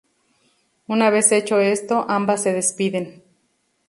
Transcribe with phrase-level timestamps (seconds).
[0.87, 3.21] Una vez hecho esto, ambas se despiden.